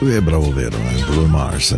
lui 0.00 0.12
è 0.12 0.20
bravo 0.20 0.52
vero, 0.52 0.76
eh? 0.76 1.02
Bruno 1.04 1.26
Mars. 1.26 1.74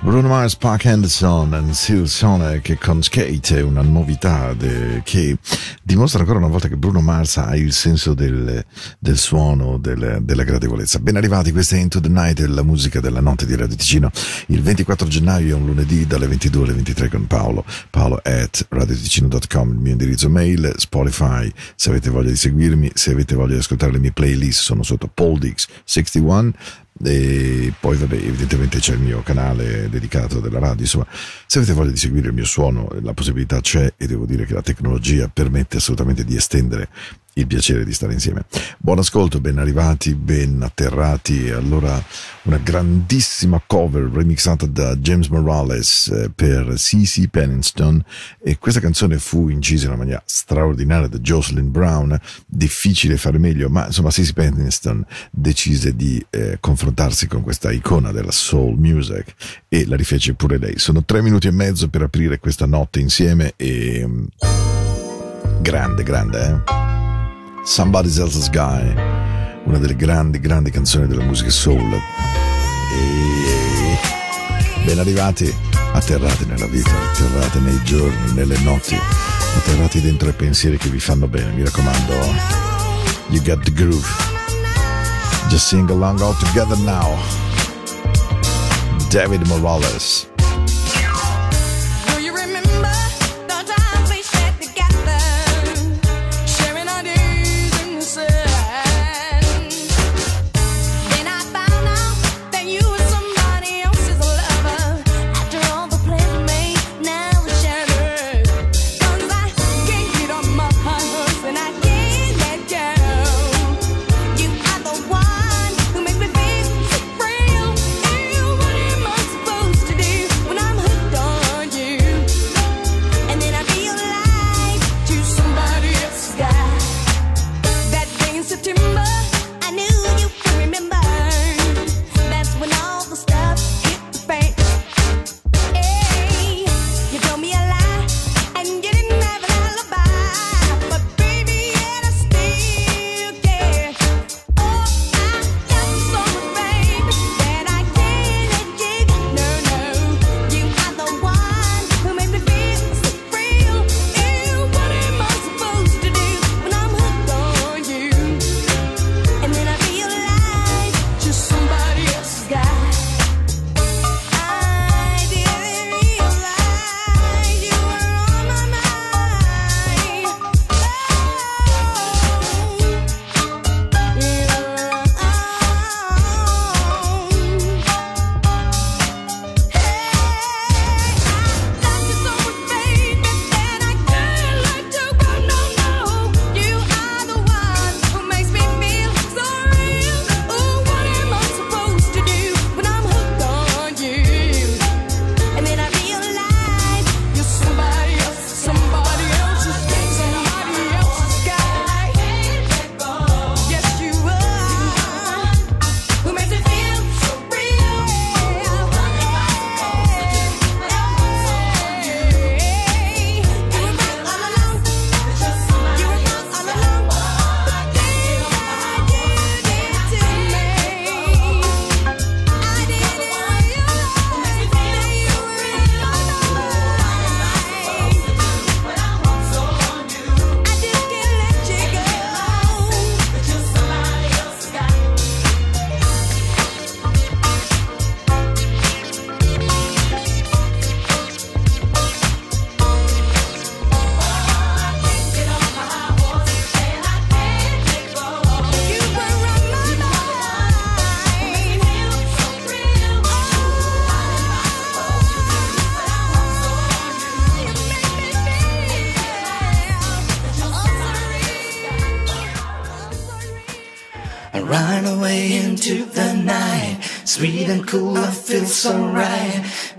Bruno 0.00 0.28
Mars, 0.28 0.54
Park 0.56 0.84
Henderson 0.84 1.52
e 1.68 1.74
Seal 1.74 2.06
Sonic 2.06 2.78
con 2.78 3.02
Skate 3.02 3.58
è 3.58 3.62
una 3.62 3.82
novità 3.82 4.52
de, 4.54 5.02
che 5.04 5.36
dimostra 5.82 6.20
ancora 6.20 6.38
una 6.38 6.48
volta 6.48 6.68
che 6.68 6.76
Bruno 6.76 7.00
Mars 7.00 7.36
ha 7.38 7.56
il 7.56 7.72
senso 7.72 8.14
del, 8.14 8.64
del 8.98 9.18
suono, 9.18 9.78
del, 9.78 10.18
della 10.22 10.44
gradevolezza. 10.44 11.00
Ben 11.00 11.16
arrivati, 11.16 11.50
questa 11.50 11.76
è 11.76 11.80
Into 11.80 12.00
the 12.00 12.08
Night, 12.08 12.38
la 12.40 12.62
musica 12.62 13.00
della 13.00 13.20
notte 13.20 13.44
di 13.44 13.56
Radio 13.56 13.76
Ticino. 13.76 14.10
Il 14.46 14.62
24 14.62 15.08
gennaio 15.08 15.56
è 15.56 15.58
un 15.58 15.66
lunedì 15.66 16.06
dalle 16.06 16.28
22 16.28 16.62
alle 16.62 16.72
23 16.74 17.08
con 17.08 17.26
Paolo. 17.26 17.64
Paolo 17.90 18.20
at 18.22 18.66
radioticino.com, 18.68 19.70
il 19.70 19.78
mio 19.78 19.92
indirizzo 19.92 20.30
mail, 20.30 20.74
Spotify, 20.76 21.50
se 21.74 21.90
avete 21.90 22.10
voglia 22.10 22.30
di 22.30 22.36
seguirmi, 22.36 22.92
se 22.94 23.10
avete 23.10 23.34
voglia 23.34 23.54
di 23.54 23.60
ascoltare 23.60 23.92
le 23.92 23.98
mie 23.98 24.12
playlist 24.12 24.60
sono 24.60 24.82
sotto 24.82 25.10
Poldix 25.12 25.66
61 25.84 26.52
e 27.02 27.72
poi 27.80 27.96
vabbè 27.96 28.14
evidentemente 28.14 28.78
c'è 28.78 28.92
il 28.92 29.00
mio 29.00 29.20
canale 29.22 29.88
dedicato 29.88 30.38
della 30.38 30.60
radio 30.60 30.82
insomma 30.82 31.06
se 31.46 31.58
avete 31.58 31.72
voglia 31.72 31.90
di 31.90 31.96
seguire 31.96 32.28
il 32.28 32.34
mio 32.34 32.44
suono 32.44 32.88
la 33.02 33.12
possibilità 33.12 33.60
c'è 33.60 33.94
e 33.96 34.06
devo 34.06 34.26
dire 34.26 34.46
che 34.46 34.54
la 34.54 34.62
tecnologia 34.62 35.28
permette 35.28 35.78
assolutamente 35.78 36.24
di 36.24 36.36
estendere 36.36 36.88
il 37.34 37.46
piacere 37.46 37.84
di 37.84 37.92
stare 37.92 38.12
insieme. 38.12 38.44
Buon 38.78 38.98
ascolto, 38.98 39.40
ben 39.40 39.58
arrivati, 39.58 40.14
ben 40.14 40.62
atterrati. 40.62 41.50
Allora, 41.50 42.02
una 42.42 42.58
grandissima 42.58 43.62
cover 43.64 44.04
remixata 44.04 44.66
da 44.66 44.96
James 44.96 45.28
Morales 45.28 46.08
eh, 46.08 46.30
per 46.34 46.74
C.C. 46.76 47.28
Penniston 47.28 48.02
e 48.42 48.58
questa 48.58 48.80
canzone 48.80 49.18
fu 49.18 49.48
incisa 49.48 49.84
in 49.84 49.90
una 49.90 49.98
maniera 49.98 50.22
straordinaria 50.24 51.08
da 51.08 51.18
Jocelyn 51.18 51.70
Brown. 51.70 52.18
Difficile 52.46 53.16
fare 53.16 53.38
meglio, 53.38 53.68
ma 53.68 53.86
insomma 53.86 54.10
C.C. 54.10 54.32
Penniston 54.32 55.04
decise 55.30 55.96
di 55.96 56.24
eh, 56.30 56.58
confrontarsi 56.60 57.26
con 57.26 57.42
questa 57.42 57.72
icona 57.72 58.12
della 58.12 58.32
soul 58.32 58.78
music 58.78 59.34
e 59.68 59.86
la 59.86 59.96
rifece 59.96 60.34
pure 60.34 60.58
lei. 60.58 60.78
Sono 60.78 61.04
tre 61.04 61.22
minuti 61.22 61.48
e 61.48 61.52
mezzo 61.52 61.88
per 61.88 62.02
aprire 62.02 62.38
questa 62.38 62.66
notte 62.66 63.00
insieme 63.00 63.54
e... 63.56 64.04
Mm, 64.06 64.24
grande, 65.60 66.02
grande, 66.02 66.46
eh? 66.46 66.93
Somebody 67.64 68.08
Else's 68.20 68.50
Guy, 68.50 68.94
una 69.64 69.78
delle 69.78 69.96
grandi, 69.96 70.38
grandi 70.38 70.70
canzoni 70.70 71.06
della 71.06 71.24
musica 71.24 71.48
soul. 71.48 71.94
E 72.92 73.98
ben 74.84 74.98
arrivati, 74.98 75.50
atterrati 75.92 76.44
nella 76.44 76.66
vita, 76.66 76.90
atterrati 76.90 77.60
nei 77.60 77.82
giorni, 77.82 78.34
nelle 78.34 78.58
notti, 78.58 78.94
atterrati 79.56 80.02
dentro 80.02 80.28
i 80.28 80.34
pensieri 80.34 80.76
che 80.76 80.90
vi 80.90 81.00
fanno 81.00 81.26
bene. 81.26 81.52
Mi 81.52 81.64
raccomando, 81.64 82.12
you 83.28 83.42
got 83.42 83.64
the 83.64 83.72
groove. 83.72 84.06
Just 85.48 85.66
sing 85.66 85.88
along 85.88 86.20
all 86.20 86.36
together 86.36 86.76
now. 86.80 87.16
David 89.08 89.46
Morales. 89.46 90.33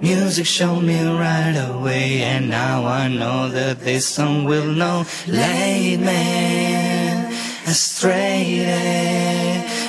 Music 0.01 0.45
showed 0.45 0.81
me 0.81 1.01
right 1.05 1.55
away, 1.55 2.21
and 2.21 2.49
now 2.49 2.85
I 2.85 3.07
know 3.07 3.49
that 3.49 3.79
this 3.79 4.07
song 4.07 4.45
will 4.45 4.65
know. 4.65 5.05
Lead 5.27 5.99
me 6.01 7.35
astray. 7.65 8.65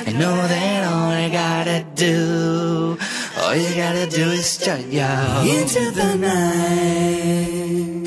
I 0.07 0.11
know 0.13 0.35
that 0.35 0.83
all 0.91 1.09
I 1.09 1.29
gotta 1.29 1.85
do, 1.95 2.97
all 3.39 3.55
you 3.55 3.75
gotta 3.75 4.07
do 4.07 4.31
is 4.31 4.57
just 4.57 4.87
yo 4.87 5.43
into 5.45 5.91
the 5.91 6.15
night. 6.15 8.06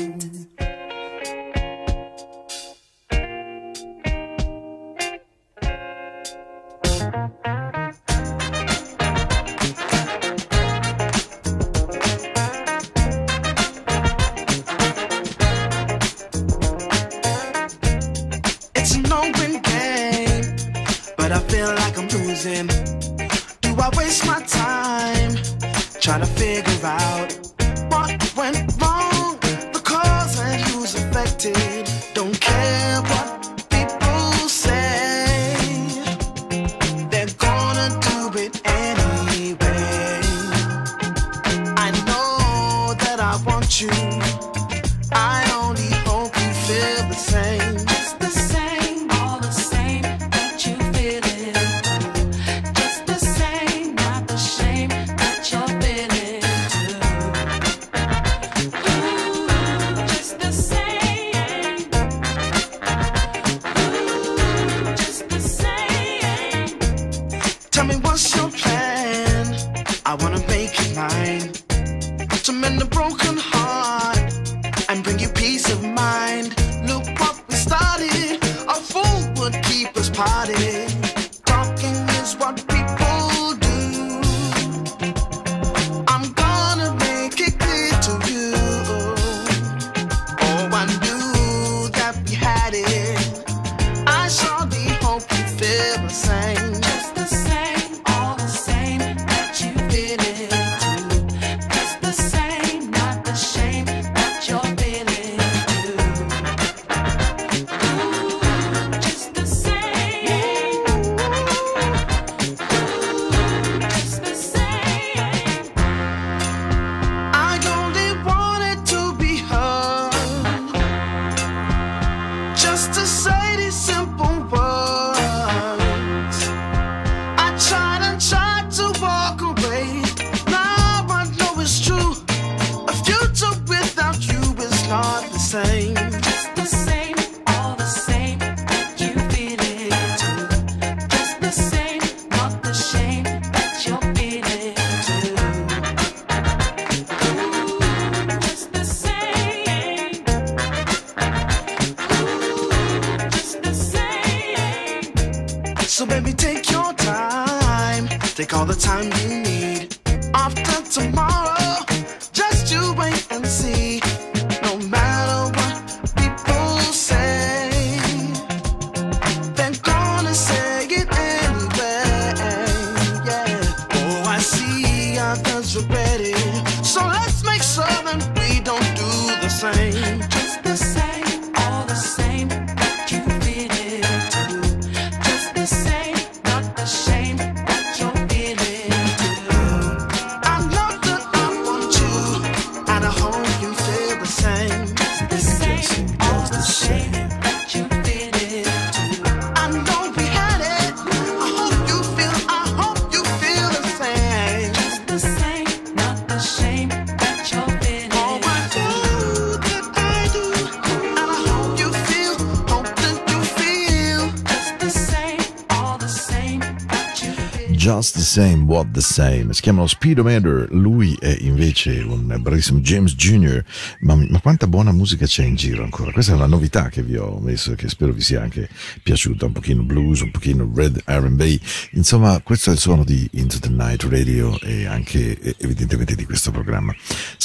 Same, 218.31 218.63
What 218.63 218.91
the 218.91 219.01
Same. 219.01 219.51
Si 219.51 219.61
chiamano 219.61 219.87
Speedometer, 219.87 220.69
lui 220.71 221.17
è 221.19 221.35
invece 221.41 221.99
un 221.99 222.33
bravissimo 222.39 222.79
James 222.79 223.13
Jr. 223.15 223.61
Ma, 223.99 224.15
ma 224.15 224.39
quanta 224.39 224.67
buona 224.67 224.93
musica 224.93 225.25
c'è 225.25 225.43
in 225.43 225.55
giro 225.55 225.83
ancora? 225.83 226.13
Questa 226.13 226.31
è 226.31 226.35
una 226.35 226.45
novità 226.45 226.87
che 226.87 227.03
vi 227.03 227.17
ho 227.17 227.39
messo, 227.41 227.75
che 227.75 227.89
spero 227.89 228.13
vi 228.13 228.21
sia 228.21 228.41
anche 228.41 228.69
piaciuta. 229.03 229.47
Un 229.47 229.51
pochino 229.51 229.83
blues, 229.83 230.21
un 230.21 230.31
pochino 230.31 230.71
red 230.73 231.01
RB. 231.03 231.59
Insomma, 231.91 232.39
questo 232.39 232.69
è 232.69 232.73
il 232.73 232.79
suono 232.79 233.03
di 233.03 233.27
Into 233.33 233.59
the 233.59 233.67
Night 233.67 234.03
Radio 234.03 234.57
e 234.61 234.85
anche 234.85 235.37
evidentemente 235.57 236.15
di 236.15 236.23
questo 236.23 236.51
programma. 236.51 236.95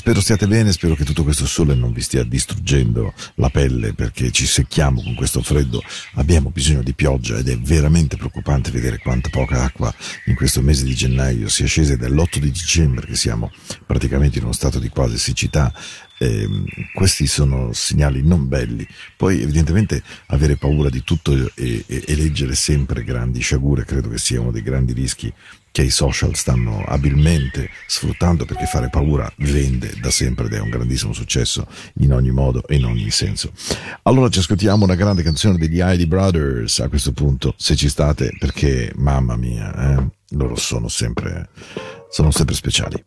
Spero 0.06 0.20
stiate 0.20 0.46
bene, 0.46 0.70
spero 0.70 0.94
che 0.94 1.02
tutto 1.02 1.24
questo 1.24 1.46
sole 1.46 1.74
non 1.74 1.92
vi 1.92 2.00
stia 2.00 2.22
distruggendo 2.22 3.12
la 3.34 3.50
pelle 3.50 3.92
perché 3.92 4.30
ci 4.30 4.46
secchiamo 4.46 5.02
con 5.02 5.16
questo 5.16 5.42
freddo. 5.42 5.82
Abbiamo 6.12 6.50
bisogno 6.50 6.84
di 6.84 6.94
pioggia 6.94 7.38
ed 7.38 7.48
è 7.48 7.58
veramente 7.58 8.16
preoccupante 8.16 8.70
vedere 8.70 8.98
quanta 8.98 9.30
poca 9.30 9.64
acqua 9.64 9.92
in 10.26 10.36
questo 10.36 10.62
mese 10.62 10.84
di 10.84 10.94
gennaio 10.94 11.48
sia 11.48 11.66
scesa 11.66 11.96
dall'8 11.96 12.38
di 12.38 12.52
dicembre 12.52 13.04
che 13.04 13.16
siamo 13.16 13.50
praticamente 13.84 14.38
in 14.38 14.44
uno 14.44 14.52
stato 14.52 14.78
di 14.78 14.90
quasi 14.90 15.18
siccità. 15.18 15.74
Ehm, 16.18 16.64
questi 16.94 17.26
sono 17.26 17.72
segnali 17.72 18.22
non 18.22 18.46
belli. 18.46 18.86
Poi 19.16 19.42
evidentemente 19.42 20.04
avere 20.26 20.54
paura 20.54 20.88
di 20.88 21.02
tutto 21.02 21.32
e, 21.32 21.82
e, 21.84 22.04
e 22.06 22.14
leggere 22.14 22.54
sempre 22.54 23.02
grandi 23.02 23.40
sciagure 23.40 23.84
credo 23.84 24.08
che 24.08 24.18
sia 24.18 24.40
uno 24.40 24.52
dei 24.52 24.62
grandi 24.62 24.92
rischi 24.92 25.34
che 25.76 25.82
i 25.82 25.90
social 25.90 26.34
stanno 26.34 26.82
abilmente 26.86 27.68
sfruttando 27.86 28.46
perché 28.46 28.64
fare 28.64 28.88
paura 28.88 29.30
vende 29.36 29.92
da 30.00 30.10
sempre 30.10 30.46
ed 30.46 30.54
è 30.54 30.58
un 30.58 30.70
grandissimo 30.70 31.12
successo 31.12 31.66
in 31.96 32.14
ogni 32.14 32.30
modo 32.30 32.66
e 32.66 32.76
in 32.76 32.86
ogni 32.86 33.10
senso. 33.10 33.52
Allora 34.04 34.30
ci 34.30 34.38
ascoltiamo 34.38 34.84
una 34.84 34.94
grande 34.94 35.22
canzone 35.22 35.58
degli 35.58 35.78
Heidi 35.78 36.06
Brothers 36.06 36.80
a 36.80 36.88
questo 36.88 37.12
punto, 37.12 37.52
se 37.58 37.76
ci 37.76 37.90
state, 37.90 38.34
perché 38.38 38.90
mamma 38.96 39.36
mia, 39.36 39.98
eh, 39.98 40.08
loro 40.30 40.56
sono 40.56 40.88
sempre, 40.88 41.50
sono 42.08 42.30
sempre 42.30 42.54
speciali. 42.54 43.04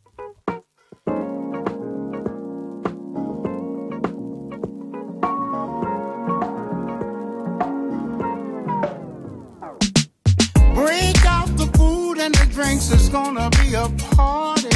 It's 13.09 13.15
gonna 13.15 13.49
be 13.61 13.73
a 13.73 13.89
party. 14.13 14.69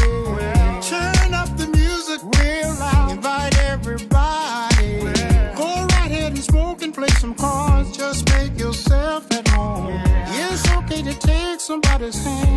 Turn 0.82 1.34
up 1.34 1.56
the 1.56 1.70
music 1.72 2.20
real 2.40 2.74
loud, 2.80 3.12
invite 3.12 3.58
everybody. 3.60 5.02
Go 5.56 5.70
right 5.94 6.12
ahead 6.12 6.32
and 6.32 6.44
smoke 6.44 6.82
and 6.82 6.94
play 6.94 7.10
some 7.20 7.36
cards, 7.36 7.96
just 7.96 8.28
make 8.34 8.58
yourself 8.60 9.32
at 9.32 9.48
home. 9.50 10.02
It's 10.50 10.68
okay 10.78 11.04
to 11.04 11.14
take 11.14 11.60
somebody's 11.60 12.24
hand 12.24 12.53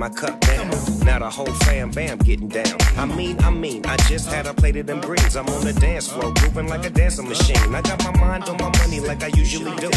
my 0.00 0.08
cup 0.08 0.40
down. 0.40 0.70
Now 1.04 1.18
the 1.18 1.28
whole 1.28 1.52
fam 1.64 1.90
bam 1.90 2.16
getting 2.18 2.48
down. 2.48 2.74
I 2.96 3.04
mean, 3.04 3.38
I 3.40 3.50
mean, 3.50 3.84
I 3.84 3.98
just 4.08 4.32
had 4.32 4.46
a 4.46 4.54
plate 4.54 4.76
of 4.76 4.86
them 4.86 5.02
greens. 5.02 5.36
I'm 5.36 5.46
on 5.48 5.62
the 5.62 5.74
dance 5.74 6.08
floor, 6.08 6.32
grooving 6.36 6.68
like 6.68 6.86
a 6.86 6.90
dancing 6.90 7.28
machine. 7.28 7.74
I 7.74 7.82
got 7.82 8.02
my 8.02 8.18
mind 8.18 8.44
on 8.44 8.56
my 8.56 8.72
money 8.78 9.00
like 9.00 9.22
I 9.22 9.26
usually 9.26 9.76
do. 9.76 9.90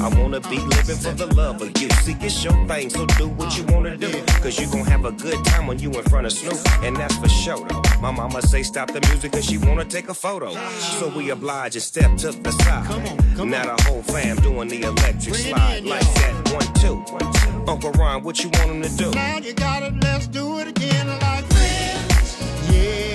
I 0.00 0.08
wanna 0.18 0.40
be 0.40 0.58
living 0.58 0.96
for 0.96 1.12
the 1.12 1.26
love 1.34 1.60
of 1.60 1.78
you. 1.78 1.90
See, 2.04 2.16
it's 2.20 2.42
your 2.42 2.54
thing, 2.66 2.88
so 2.88 3.04
do 3.04 3.28
what 3.28 3.54
you 3.58 3.64
wanna 3.64 3.98
do. 3.98 4.10
Cause 4.40 4.58
you 4.58 4.66
gon' 4.72 4.86
have 4.86 5.04
a 5.04 5.12
good 5.12 5.44
time 5.44 5.66
when 5.66 5.78
you 5.78 5.90
in 5.90 6.04
front 6.04 6.24
of 6.24 6.32
Snoop. 6.32 6.58
And 6.82 6.96
that's 6.96 7.16
for 7.18 7.28
sure 7.28 7.68
though. 7.68 7.82
My 8.00 8.10
mama 8.10 8.40
say 8.40 8.62
stop 8.62 8.90
the 8.90 9.02
music 9.08 9.32
cause 9.32 9.44
she 9.44 9.58
wanna 9.58 9.84
take 9.84 10.08
a 10.08 10.14
photo. 10.14 10.54
So 10.98 11.08
we 11.14 11.28
oblige 11.28 11.76
and 11.76 11.82
step 11.82 12.16
to 12.18 12.32
the 12.32 12.52
side. 12.62 12.88
Now 13.36 13.76
the 13.76 13.82
whole 13.84 14.02
fam 14.04 14.36
doing 14.36 14.68
the 14.68 14.82
electric 14.84 15.34
slide 15.34 15.84
like 15.84 16.08
that. 16.14 16.52
One, 16.54 16.72
two. 16.80 17.49
Uncle 17.68 17.92
Ron, 17.92 18.22
what 18.22 18.42
you 18.42 18.50
want 18.50 18.70
him 18.70 18.82
to 18.82 18.88
do? 18.96 19.10
Now 19.12 19.38
you 19.38 19.52
got 19.54 19.82
it, 19.82 19.94
let's 20.02 20.26
do 20.26 20.58
it 20.58 20.68
again 20.68 21.06
like 21.08 21.44
friends. 21.46 22.70
Yeah. 22.72 23.09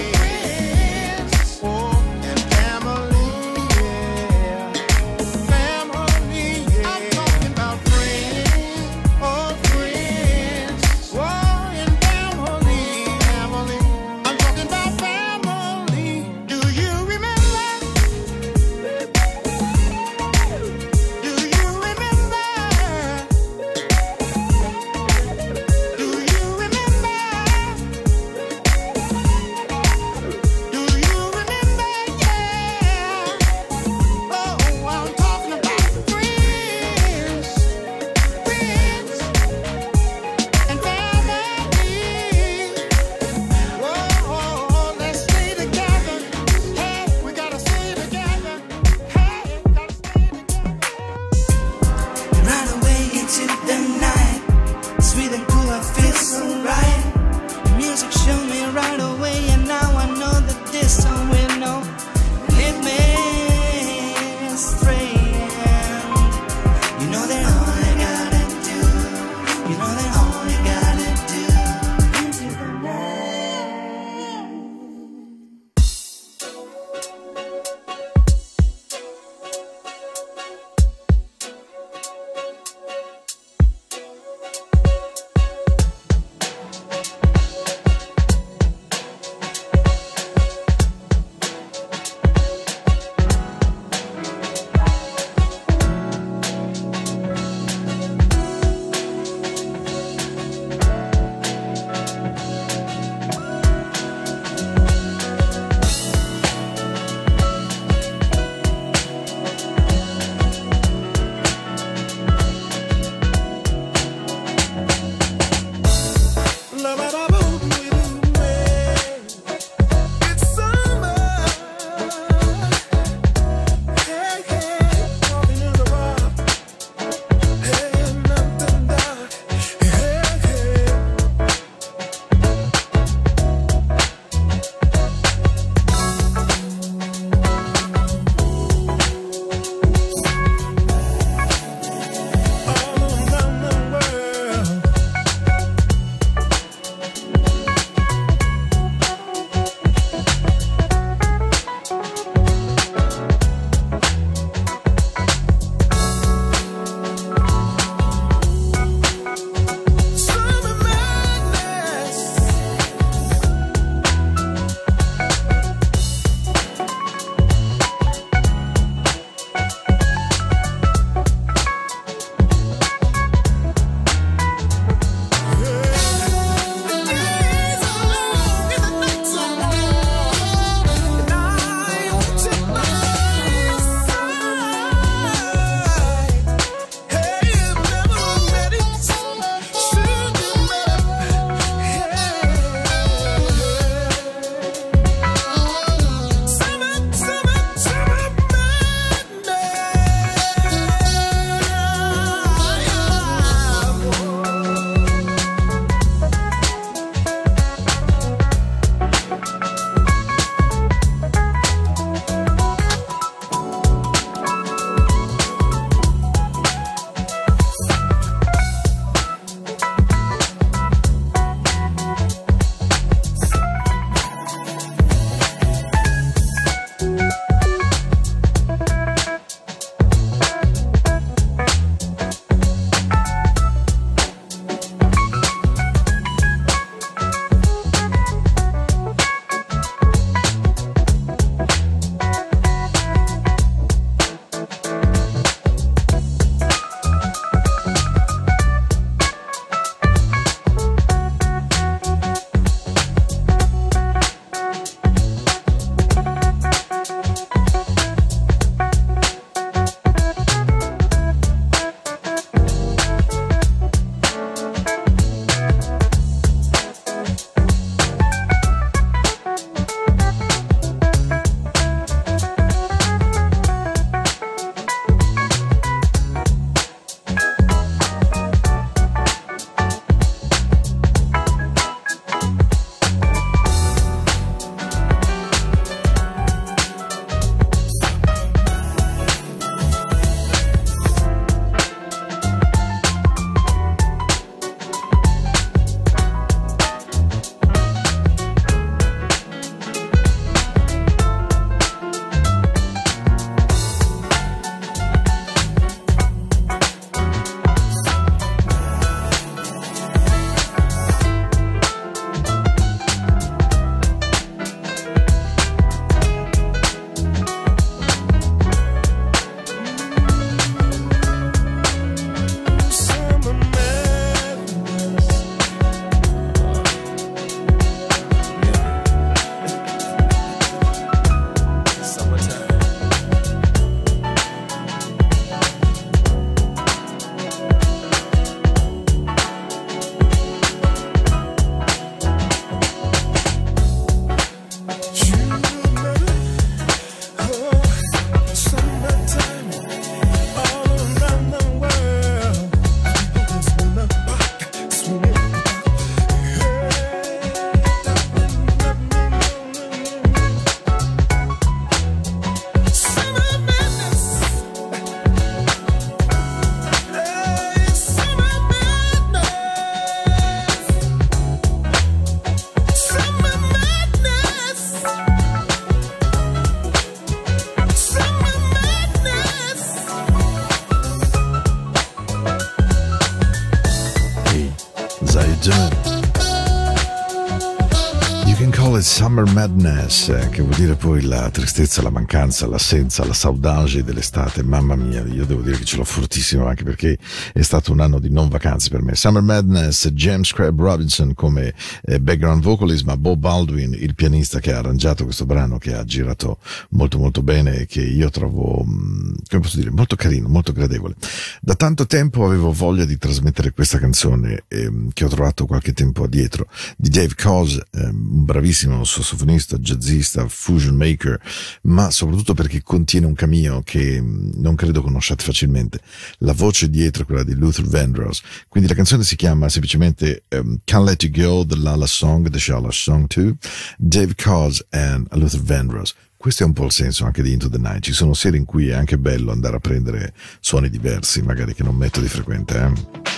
Summer 388.65 389.45
Madness, 389.53 390.29
eh, 390.29 390.49
che 390.49 390.61
vuol 390.61 390.75
dire 390.75 390.95
poi 390.95 391.21
la 391.21 391.49
tristezza, 391.49 392.01
la 392.01 392.09
mancanza, 392.09 392.65
l'assenza, 392.67 393.25
la 393.25 393.33
saudade 393.33 394.03
dell'estate. 394.03 394.63
Mamma 394.63 394.95
mia, 394.95 395.23
io 395.25 395.45
devo 395.45 395.61
dire 395.61 395.77
che 395.77 395.85
ce 395.85 395.97
l'ho 395.97 396.03
fortissimo 396.03 396.65
anche 396.65 396.83
perché 396.83 397.17
è 397.53 397.61
stato 397.61 397.91
un 397.91 397.99
anno 397.99 398.19
di 398.19 398.29
non 398.29 398.49
vacanze 398.49 398.89
per 398.89 399.01
me. 399.01 399.15
Summer 399.15 399.41
Madness, 399.41 400.09
James 400.09 400.51
Crabb 400.51 400.79
Robinson 400.79 401.33
come 401.33 401.73
eh, 402.03 402.19
background 402.19 402.63
vocalist, 402.63 403.03
ma 403.05 403.15
Bob 403.17 403.39
Baldwin, 403.39 403.93
il 403.93 404.15
pianista 404.15 404.59
che 404.59 404.73
ha 404.73 404.79
arrangiato 404.79 405.25
questo 405.25 405.45
brano, 405.45 405.77
che 405.77 405.93
ha 405.93 406.03
girato 406.03 406.57
molto 406.89 407.17
molto 407.17 407.43
bene 407.43 407.81
e 407.81 407.85
che 407.85 408.01
io 408.01 408.29
trovo, 408.29 408.83
mh, 408.83 409.35
come 409.49 409.61
posso 409.61 409.77
dire, 409.77 409.91
molto 409.91 410.15
carino, 410.15 410.47
molto 410.47 410.71
gradevole. 410.71 411.15
Da 411.61 411.75
tanto 411.75 412.05
tempo 412.05 412.45
avevo 412.45 412.71
voglia 412.71 413.05
di 413.05 413.17
trasmettere 413.17 413.71
questa 413.71 413.99
canzone 413.99 414.63
ehm, 414.67 415.09
che 415.13 415.25
ho 415.25 415.29
trovato 415.29 415.65
qualche 415.65 415.93
tempo 415.93 416.23
addietro 416.23 416.67
di 416.97 417.09
Dave 417.09 417.35
Coase, 417.35 417.85
ehm, 417.91 418.29
un 418.37 418.45
bravissimo 418.55 419.03
sassofonista, 419.03 419.77
jazzista, 419.77 420.47
fusion 420.47 420.95
maker, 420.95 421.37
ma 421.83 422.09
soprattutto 422.09 422.53
perché 422.53 422.81
contiene 422.81 423.25
un 423.25 423.33
cameo 423.33 423.81
che 423.83 424.21
mh, 424.21 424.53
non 424.55 424.75
credo 424.75 425.01
conosciate 425.01 425.43
facilmente. 425.43 425.99
La 426.39 426.53
voce 426.53 426.89
dietro 426.89 427.23
è 427.23 427.25
quella 427.25 427.43
di 427.43 427.53
Luther 427.53 427.83
Vandross. 427.85 428.41
Quindi 428.69 428.87
la 428.87 428.95
canzone 428.95 429.23
si 429.23 429.35
chiama 429.35 429.67
semplicemente 429.67 430.43
ehm, 430.47 430.79
Can't 430.85 431.05
Let 431.05 431.23
You 431.23 431.31
Go, 431.33 431.65
The 431.65 431.75
Lala 431.75 432.05
Song, 432.05 432.49
The 432.49 432.59
Shala 432.59 432.91
Song 432.91 433.27
2, 433.27 433.55
Dave 433.97 434.35
Coase 434.35 434.85
and 434.91 435.27
Luther 435.33 435.61
Vandross. 435.61 436.13
Questo 436.37 436.63
è 436.63 436.65
un 436.65 436.73
po' 436.73 436.85
il 436.85 436.91
senso 436.93 437.25
anche 437.25 437.41
di 437.41 437.51
Into 437.51 437.69
the 437.69 437.77
Night. 437.77 438.03
Ci 438.03 438.13
sono 438.13 438.33
sere 438.33 438.55
in 438.55 438.63
cui 438.63 438.87
è 438.87 438.93
anche 438.93 439.17
bello 439.17 439.51
andare 439.51 439.75
a 439.75 439.79
prendere 439.79 440.33
suoni 440.61 440.89
diversi, 440.89 441.41
magari 441.41 441.73
che 441.73 441.83
non 441.83 441.95
metto 441.95 442.21
di 442.21 442.27
frequente, 442.29 442.79
eh? 442.79 443.33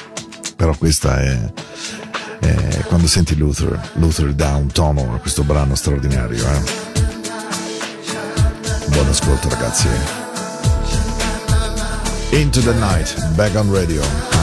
Però 0.57 0.75
questa 0.75 1.21
è, 1.21 1.53
è 2.39 2.83
quando 2.87 3.07
senti 3.07 3.35
Luther, 3.35 3.79
Luther 3.93 4.33
tono 4.71 5.13
a 5.15 5.17
questo 5.19 5.43
brano 5.43 5.75
straordinario, 5.75 6.45
eh? 6.45 6.61
Buon 8.87 9.07
ascolto 9.07 9.49
ragazzi. 9.49 9.87
Into 12.31 12.61
the 12.61 12.73
Night, 12.73 13.25
back 13.35 13.55
on 13.55 13.71
radio. 13.73 14.36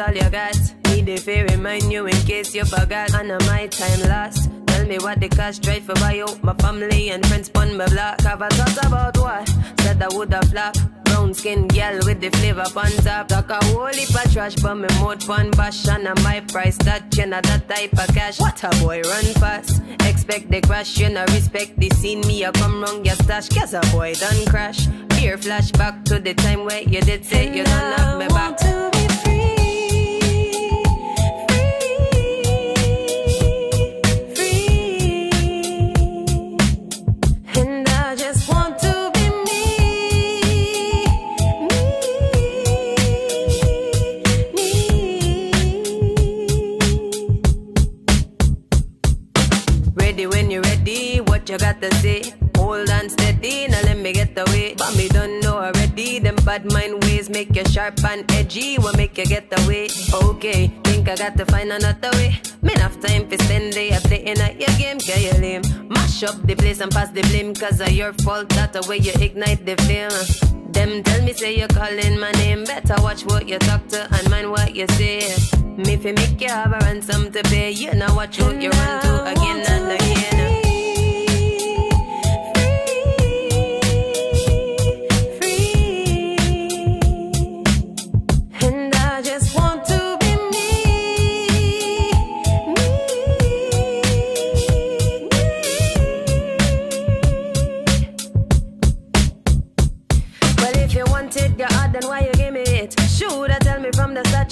All 0.00 0.12
you 0.12 0.30
got. 0.30 0.56
Need 0.88 1.08
if 1.08 1.28
I 1.28 1.42
remind 1.42 1.92
you 1.92 2.06
in 2.06 2.16
case 2.26 2.54
you 2.54 2.64
forgot. 2.64 3.14
And 3.14 3.30
uh, 3.30 3.38
my 3.46 3.66
time 3.66 4.08
lost. 4.08 4.50
Tell 4.66 4.86
me 4.86 4.98
what 4.98 5.20
the 5.20 5.28
cost 5.28 5.62
drive 5.62 5.84
for 5.84 5.94
buy 5.94 6.20
out 6.20 6.42
my 6.42 6.54
family 6.54 7.10
and 7.10 7.24
friends 7.26 7.48
pon 7.48 7.76
my 7.76 7.86
block. 7.88 8.20
Have 8.22 8.42
a 8.42 8.48
thought 8.48 8.86
about 8.86 9.18
what? 9.18 9.48
Said 9.80 10.02
I 10.02 10.08
woulda 10.08 10.44
flop. 10.46 10.76
Brown 11.04 11.34
skin 11.34 11.66
girl 11.68 11.98
with 12.06 12.20
the 12.20 12.30
flavor 12.30 12.66
on 12.76 12.90
top. 13.04 13.28
Talk 13.28 13.50
a 13.50 13.64
whole 13.66 13.88
heap 13.88 14.14
of 14.14 14.32
trash, 14.32 14.54
but 14.56 14.76
me 14.76 14.88
mouth 15.00 15.26
pon 15.26 15.50
bash 15.52 15.86
and 15.88 16.08
uh, 16.08 16.14
my 16.22 16.40
price 16.40 16.76
that 16.78 17.04
you 17.16 17.26
know 17.26 17.40
that 17.40 17.68
type 17.68 17.92
of 17.92 18.14
cash. 18.14 18.40
What 18.40 18.62
a 18.64 18.70
boy 18.82 19.02
run 19.02 19.24
fast. 19.34 19.82
Expect 20.06 20.50
the 20.50 20.60
crash, 20.60 20.98
you 20.98 21.10
know 21.10 21.24
respect 21.28 21.78
the 21.78 21.90
scene. 21.90 22.20
Me 22.22 22.44
I 22.46 22.52
come 22.52 22.82
wrong 22.82 23.04
your 23.04 23.16
stash, 23.16 23.48
cause 23.48 23.74
a 23.74 23.80
boy 23.92 24.14
done 24.14 24.46
crash. 24.46 24.86
Fear 25.14 25.36
flashback 25.36 26.04
to 26.06 26.18
the 26.18 26.34
time 26.34 26.64
where 26.64 26.82
you 26.82 27.00
did 27.02 27.24
say 27.24 27.54
you 27.54 27.64
don't 27.64 27.98
have 27.98 28.18
me 28.18 28.28
back. 28.28 28.89
You 51.50 51.58
got 51.58 51.80
to 51.82 51.92
say? 51.96 52.22
Hold 52.56 52.88
on 52.90 53.08
steady, 53.08 53.66
now 53.66 53.80
let 53.82 53.98
me 53.98 54.12
get 54.12 54.38
away. 54.38 54.74
But 54.78 54.96
me 54.96 55.08
don't 55.08 55.40
know 55.40 55.58
already, 55.58 56.20
them 56.20 56.36
bad 56.44 56.70
mind 56.72 57.02
ways 57.04 57.28
make 57.28 57.56
you 57.56 57.64
sharp 57.64 58.04
and 58.04 58.30
edgy, 58.32 58.78
will 58.78 58.92
make 58.92 59.18
you 59.18 59.26
get 59.26 59.48
away. 59.60 59.88
Okay, 60.12 60.68
think 60.84 61.08
I 61.08 61.16
got 61.16 61.36
to 61.38 61.46
find 61.46 61.72
another 61.72 62.10
way. 62.12 62.40
Me 62.62 62.72
enough 62.74 63.00
time 63.00 63.28
for 63.28 63.36
spend 63.42 63.72
day 63.72 63.90
a 63.90 64.00
playing 64.00 64.38
at 64.38 64.60
your 64.60 64.70
game, 64.78 64.98
you 65.00 65.32
lame? 65.40 65.62
Mash 65.88 66.22
up 66.22 66.40
the 66.46 66.54
place 66.54 66.80
and 66.80 66.92
pass 66.92 67.10
the 67.10 67.22
blame, 67.22 67.54
cause 67.54 67.80
of 67.80 67.90
your 67.90 68.12
fault, 68.24 68.48
that 68.50 68.72
the 68.72 68.86
way 68.88 68.98
you 68.98 69.12
ignite 69.20 69.66
the 69.66 69.76
flame. 69.82 70.70
Them 70.72 71.02
tell 71.02 71.24
me 71.24 71.32
say 71.32 71.58
you're 71.58 71.68
calling 71.68 72.20
my 72.20 72.30
name, 72.32 72.64
better 72.64 72.94
watch 73.02 73.24
what 73.24 73.48
you 73.48 73.58
talk 73.58 73.88
to 73.88 74.06
and 74.14 74.30
mind 74.30 74.50
what 74.50 74.76
you 74.76 74.86
say. 74.90 75.34
Me 75.76 75.96
fi 75.96 76.12
make 76.12 76.40
you 76.40 76.48
have 76.48 76.72
a 76.72 76.78
ransom 76.84 77.32
to 77.32 77.42
pay, 77.44 77.72
you 77.72 77.92
know 77.94 78.14
watch 78.14 78.38
what 78.38 78.62
you 78.62 78.70
run 78.70 79.02
to 79.02 79.24
again 79.32 79.64
and 79.66 79.92
again. 79.92 80.39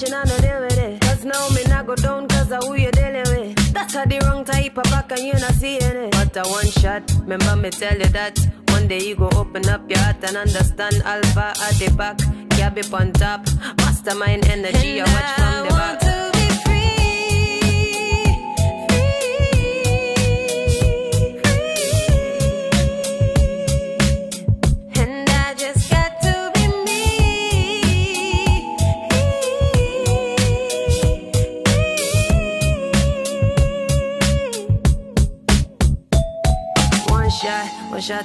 Me 0.01 0.09
from 0.09 0.23
the 0.23 0.23
know 0.23 0.23
no 0.23 0.37
deal 0.39 0.61
with 0.61 0.77
it. 0.77 1.01
Cause 1.01 1.25
now 1.25 1.49
me 1.49 1.63
not 1.65 1.87
go 1.87 1.95
down 1.95 2.27
cause 2.27 2.51
of 2.51 2.63
who 2.63 2.75
you 2.75 2.91
dealing 2.91 3.23
with. 3.35 3.73
That's 3.73 3.95
a 3.95 4.05
the 4.05 4.19
wrong 4.25 4.45
type 4.45 4.77
of 4.77 4.83
back 4.85 5.11
and 5.11 5.21
you 5.21 5.33
not 5.33 5.53
seeing 5.53 5.81
it. 5.81 6.11
But 6.11 6.35
a 6.37 6.49
one 6.49 6.67
shot, 6.67 7.11
remember 7.21 7.55
me 7.55 7.69
tell 7.69 7.97
you 7.97 8.07
that. 8.07 8.37
One 8.69 8.87
day 8.87 8.99
you 9.03 9.15
go 9.15 9.29
open 9.35 9.67
up 9.67 9.89
your 9.89 9.99
heart 9.99 10.23
and 10.23 10.37
understand 10.37 11.01
Alpha 11.03 11.53
at 11.61 11.73
the 11.75 11.93
back, 11.97 12.19
cab 12.51 12.77
up 12.77 12.93
on 12.93 13.11
top. 13.13 13.45
Mastermind 13.77 14.47
energy, 14.47 15.01
I 15.01 15.03
watch 15.03 15.35
from 15.35 15.63
the 15.65 15.69
back. 15.69 16.38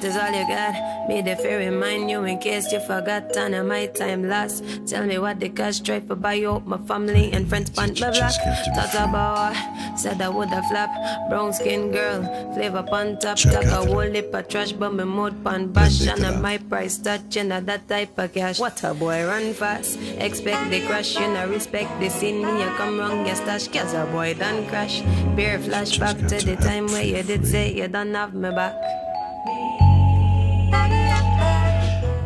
Is 0.04 0.16
all 0.16 0.30
you 0.30 0.46
got. 0.46 1.08
Me 1.08 1.22
the 1.22 1.36
fear 1.36 1.58
remind 1.58 2.10
you 2.10 2.24
in 2.24 2.38
case 2.38 2.72
you 2.72 2.80
forgot. 2.80 3.36
And 3.36 3.68
my 3.68 3.86
time 3.86 4.28
lost. 4.28 4.64
Tell 4.86 5.04
me 5.04 5.18
what 5.18 5.40
the 5.40 5.48
cash 5.48 5.80
try 5.80 6.00
for 6.00 6.14
buy 6.14 6.42
out 6.44 6.66
my 6.66 6.78
family 6.78 7.32
and 7.32 7.48
friends 7.48 7.70
pon 7.70 7.90
my 8.00 8.10
block. 8.10 8.34
Thought 8.74 8.94
about? 8.94 9.98
Said 9.98 10.20
I 10.20 10.28
woulda 10.28 10.62
flop. 10.68 10.90
Brown 11.28 11.52
skin 11.52 11.90
girl, 11.92 12.22
flavor 12.54 12.84
on 12.90 13.18
top. 13.18 13.38
Talk 13.38 13.64
a 13.64 13.84
whole 13.86 14.00
heap 14.00 14.34
of 14.34 14.48
trash, 14.48 14.72
but 14.72 14.92
me 14.92 15.04
mouth 15.04 15.36
pan 15.44 15.72
bash. 15.72 16.06
And 16.06 16.42
my 16.42 16.58
price 16.58 16.98
touching 16.98 17.52
uh, 17.52 17.60
that 17.60 17.88
type 17.88 18.18
of 18.18 18.32
cash. 18.32 18.60
What 18.60 18.82
a 18.84 18.94
boy 18.94 19.26
run 19.26 19.52
fast. 19.54 19.98
Expect 20.18 20.70
the 20.70 20.86
crash, 20.86 21.18
you 21.18 21.28
know 21.28 21.48
respect 21.48 21.90
the 22.00 22.08
scene. 22.08 22.42
Me 22.44 22.62
you 22.62 22.70
come 22.76 22.98
wrong, 22.98 23.26
you 23.26 23.34
stash. 23.34 23.68
Cause 23.68 23.94
a 23.94 24.06
boy 24.06 24.34
done 24.34 24.66
crash. 24.66 25.02
Beer 25.36 25.58
flashback 25.58 26.28
to 26.28 26.44
the 26.44 26.56
time 26.56 26.86
where 26.88 27.04
you 27.04 27.22
did 27.22 27.46
say 27.46 27.72
you 27.72 27.88
don't 27.88 28.14
have 28.14 28.34
me 28.34 28.50
back. 28.50 28.74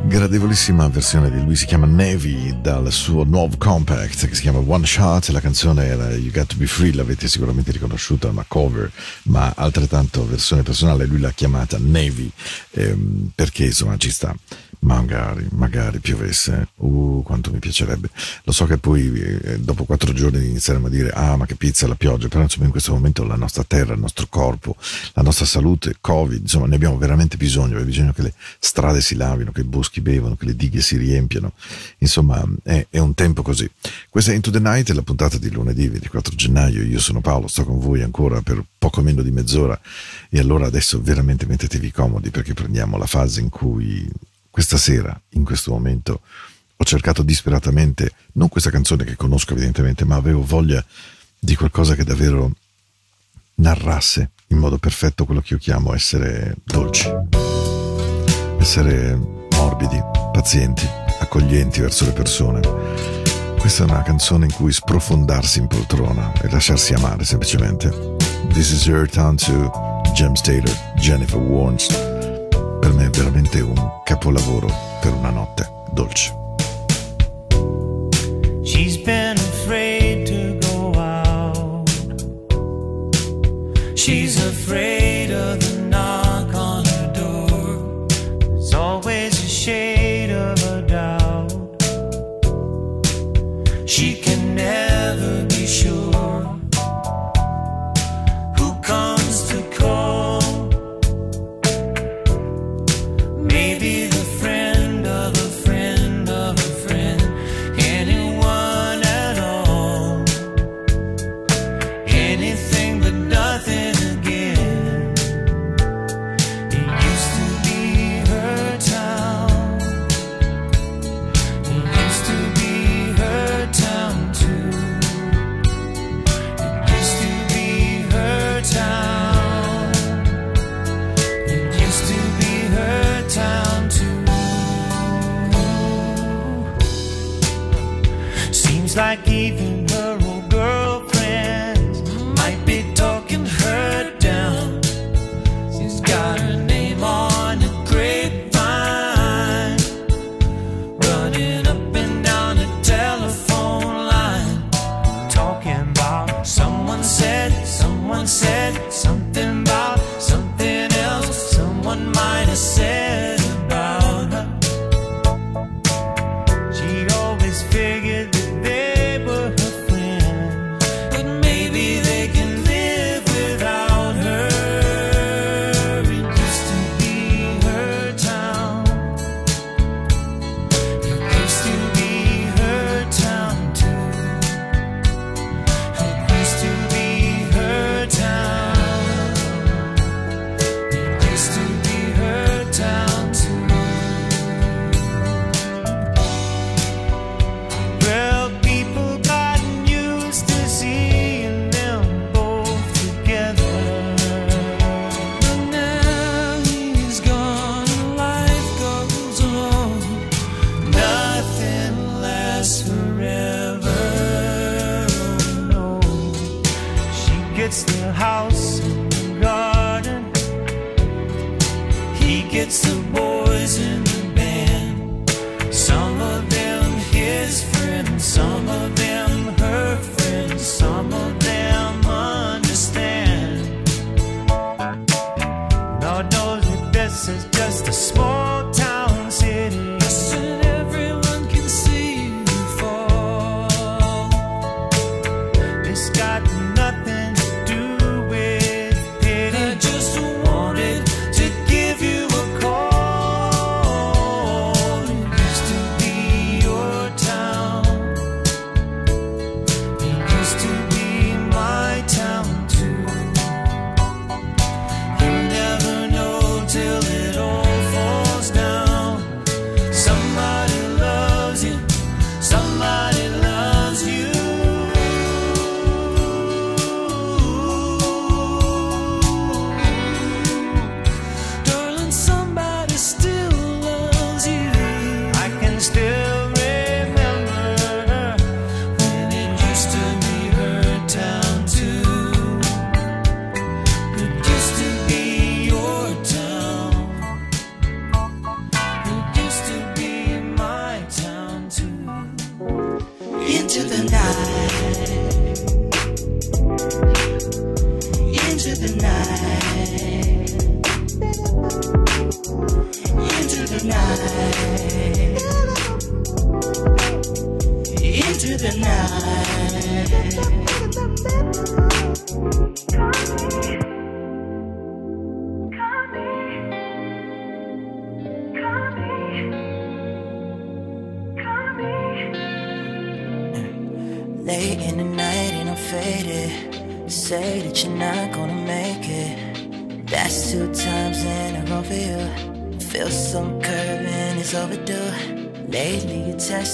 Gradevolissima 0.09 0.89
versione 0.89 1.31
di 1.31 1.39
lui, 1.45 1.55
si 1.55 1.67
chiama 1.67 1.85
Navy 1.85 2.63
dal 2.63 2.91
suo 2.91 3.25
nuovo 3.25 3.57
compact 3.59 4.27
che 4.27 4.35
si 4.35 4.41
chiama 4.41 4.59
One 4.59 4.87
Shot, 4.87 5.29
la 5.29 5.41
canzone 5.41 5.85
era 5.85 6.11
You 6.15 6.31
Got 6.31 6.47
To 6.47 6.57
Be 6.57 6.67
Free, 6.67 6.95
l'avete 6.95 7.29
sicuramente 7.29 7.73
riconosciuta, 7.73 8.29
una 8.29 8.47
cover, 8.49 8.91
ma 9.25 9.53
altrettanto 9.55 10.27
versione 10.27 10.63
personale, 10.63 11.05
lui 11.05 11.21
l'ha 11.21 11.33
chiamata 11.33 11.77
Navy, 11.79 12.31
ehm, 12.71 13.33
perché 13.35 13.67
insomma 13.67 13.99
ci 13.99 14.11
sta. 14.11 14.35
Magari, 14.81 15.47
magari 15.51 15.99
piovesse, 15.99 16.69
uh, 16.77 17.23
quanto 17.25 17.51
mi 17.51 17.59
piacerebbe. 17.59 18.09
Lo 18.45 18.53
so 18.53 18.65
che 18.67 18.79
poi 18.79 19.13
eh, 19.13 19.59
dopo 19.59 19.85
quattro 19.85 20.13
giorni 20.13 20.47
inizieremo 20.47 20.87
a 20.87 20.91
dire, 20.91 21.11
ah, 21.11 21.37
ma 21.37 21.47
che 21.47 21.57
pizza 21.57 21.87
la 21.87 21.95
pioggia, 21.95 22.29
però 22.29 22.43
insomma 22.43 22.67
in 22.67 22.71
questo 22.71 22.93
momento 22.93 23.25
la 23.25 23.37
nostra 23.37 23.65
terra, 23.65 23.95
il 23.95 24.01
nostro 24.01 24.27
corpo, 24.29 24.77
la 25.15 25.23
nostra 25.23 25.47
salute, 25.47 25.97
Covid, 26.01 26.41
insomma 26.43 26.67
ne 26.67 26.77
abbiamo 26.77 26.97
veramente 26.97 27.37
bisogno, 27.37 27.73
abbiamo 27.73 27.87
bisogno 27.87 28.13
che 28.13 28.23
le 28.23 28.35
strade 28.59 29.01
si 29.01 29.17
lavino, 29.17 29.53
che 29.53 29.63
i 29.63 29.65
boschi 29.65 30.01
bevano, 30.01 30.37
che 30.37 30.47
le 30.47 30.55
dighe 30.55 30.81
si 30.81 30.97
riempiano, 30.97 31.53
insomma 31.99 32.43
è, 32.63 32.87
è 32.89 32.99
un 32.99 33.15
tempo 33.15 33.43
così. 33.43 33.69
Questa 34.09 34.33
è 34.33 34.35
Into 34.35 34.51
the 34.51 34.61
Night, 34.61 34.91
è 34.91 34.95
la 34.95 35.03
puntata 35.03 35.39
di 35.39 35.51
lunedì 35.51 35.89
24 35.89 36.35
gennaio, 36.35 36.83
io 36.83 37.01
sono 37.01 37.21
Paolo, 37.21 37.49
sto 37.49 37.65
con 37.65 37.79
voi 37.79 38.03
ancora 38.03 38.41
per 38.43 38.65
poco 38.79 39.03
meno 39.03 39.23
di 39.23 39.31
mezz'ora. 39.31 39.79
E 40.31 40.39
allora 40.39 40.67
adesso 40.67 41.01
veramente 41.01 41.47
mettetevi 41.47 41.91
comodi 41.91 42.31
perché 42.31 42.55
prendiamo 42.55 42.97
la 42.97 43.07
fase 43.07 43.41
in 43.41 43.49
cui 43.49 44.09
questa 44.59 44.77
sera, 44.77 45.17
in 45.35 45.45
questo 45.45 45.71
momento, 45.71 46.21
ho 46.75 46.85
cercato 46.85 47.23
disperatamente, 47.23 48.11
non 48.33 48.49
questa 48.49 48.71
canzone 48.71 49.05
che 49.05 49.15
conosco 49.15 49.53
evidentemente, 49.53 50.05
ma 50.05 50.17
avevo 50.17 50.43
voglia 50.45 50.85
di 51.39 51.55
qualcosa 51.55 51.95
che 51.95 52.03
davvero 52.03 52.51
narrasse 53.55 54.31
in 54.49 54.59
modo 54.59 54.79
perfetto 54.79 55.25
quello 55.27 55.43
che 55.43 55.53
io 55.55 55.61
chiamo 55.61 55.95
essere 55.95 56.57
dolci, 56.65 57.09
essere 58.59 59.15
morbidi, 59.53 60.03
pazienti, 60.33 60.89
accoglienti 61.21 61.81
verso 61.81 62.05
le 62.07 62.13
persone. 62.13 62.61
Questa 63.61 63.85
è 63.85 63.89
una 63.89 64.03
canzone 64.03 64.47
in 64.47 64.53
cui 64.53 64.73
sprofondarsi 64.73 65.61
in 65.61 65.69
poltrona 65.69 66.33
e 66.43 66.51
lasciarsi 66.51 66.95
amare 66.95 67.25
semplicemente. 67.25 68.17
This 68.49 68.73
is 68.73 68.89
Her 68.89 69.09
Town 69.09 69.37
to 69.37 69.71
James 70.15 70.41
Taylor, 70.41 70.75
Jennifer 70.97 71.39
Warnes. 71.39 72.18
Per 72.81 72.93
me 72.93 73.07
è 73.07 73.11
veramente 73.11 73.61
un 73.61 73.75
capolavoro 74.05 74.69
per 75.01 75.13
una 75.13 75.31
notte 75.31 75.69
dolce. 75.93 76.35
She's 78.63 78.97
been 78.99 79.38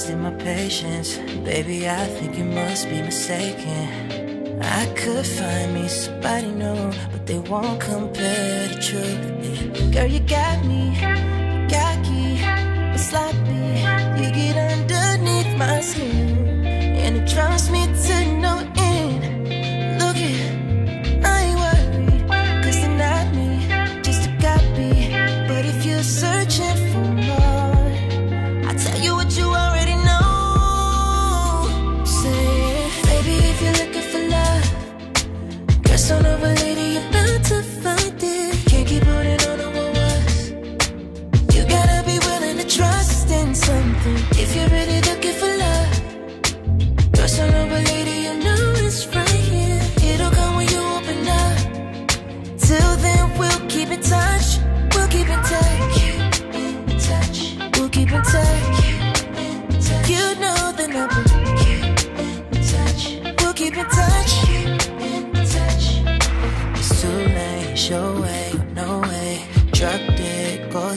testing 0.04 0.22
my 0.22 0.30
patience. 0.32 1.16
Baby, 1.44 1.88
I 1.88 2.04
think 2.06 2.36
you 2.36 2.44
must 2.44 2.90
be 2.90 3.00
mistaken. 3.00 4.60
I 4.62 4.86
could 4.94 5.26
find 5.26 5.72
me 5.74 5.88
somebody 5.88 6.48
new, 6.48 6.92
but 7.10 7.26
they 7.26 7.38
won't 7.38 7.80
compare 7.80 8.68
to 8.68 8.74
you, 8.74 8.80
truth. 8.82 9.92
Girl, 9.92 10.06
you 10.06 10.20
got 10.20 10.64
me. 10.66 11.23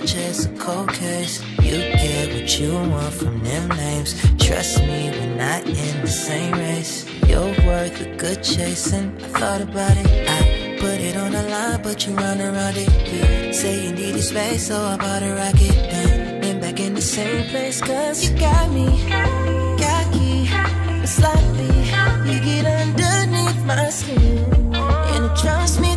just 0.08 0.50
a 0.50 0.54
cold 0.58 0.92
case. 0.94 1.44
You 1.62 1.78
get 2.02 2.34
what 2.34 2.60
you 2.60 2.72
want 2.72 3.14
from 3.14 3.44
them 3.44 3.68
names. 3.70 4.16
Trust 4.38 4.80
me, 4.84 5.12
we're 5.12 5.36
not 5.36 5.66
in 5.68 6.02
the 6.02 6.08
same 6.08 6.54
race. 6.54 7.06
You're 7.28 7.54
worth 7.68 8.00
a 8.02 8.16
good 8.16 8.42
chasing. 8.42 9.08
I 9.18 9.28
thought 9.40 9.62
about 9.62 9.98
it. 9.98 10.08
I 10.30 10.78
put 10.80 11.00
it 11.02 11.18
on 11.18 11.34
the 11.34 11.44
line, 11.44 11.82
but 11.84 12.08
you 12.08 12.14
run 12.14 12.40
around 12.40 12.78
it. 12.78 12.90
You 13.12 13.54
say 13.54 13.86
you 13.86 13.92
need 13.92 14.16
a 14.16 14.22
space, 14.22 14.68
so 14.68 14.80
I 14.80 14.96
bought 14.96 15.24
a 15.24 15.34
rocket. 15.36 15.76
Then, 15.92 16.42
then 16.42 16.62
back 16.62 16.80
in 16.80 16.94
the 16.94 17.02
same 17.02 17.44
place, 17.50 17.82
cause 17.82 18.24
you 18.24 18.38
got 18.40 18.72
me. 18.72 18.88
Cocky, 19.84 20.48
sloppy. 21.06 21.68
You 22.32 22.40
get 22.40 22.66
underneath 22.66 23.62
my 23.66 23.90
skin. 23.90 24.74
And 24.74 25.36
trust 25.36 25.82
me 25.82 25.97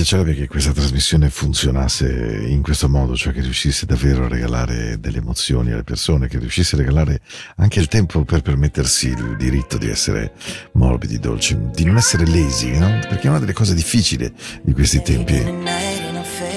piacerebbe 0.00 0.34
che 0.34 0.46
questa 0.46 0.72
trasmissione 0.72 1.28
funzionasse 1.28 2.42
in 2.46 2.62
questo 2.62 2.88
modo, 2.88 3.14
cioè 3.14 3.34
che 3.34 3.42
riuscisse 3.42 3.84
davvero 3.84 4.24
a 4.24 4.28
regalare 4.28 4.98
delle 4.98 5.18
emozioni 5.18 5.72
alle 5.72 5.82
persone, 5.82 6.26
che 6.26 6.38
riuscisse 6.38 6.74
a 6.74 6.78
regalare 6.78 7.20
anche 7.56 7.80
il 7.80 7.88
tempo 7.88 8.24
per 8.24 8.40
permettersi 8.40 9.08
il 9.08 9.36
diritto 9.36 9.76
di 9.76 9.90
essere 9.90 10.32
morbidi, 10.72 11.18
dolci, 11.18 11.54
di 11.74 11.84
non 11.84 11.98
essere 11.98 12.24
lesi, 12.24 12.78
no? 12.78 12.98
Perché 13.10 13.26
è 13.26 13.28
una 13.28 13.40
delle 13.40 13.52
cose 13.52 13.74
difficili 13.74 14.32
di 14.62 14.72
questi 14.72 15.02
tempi. 15.02 15.99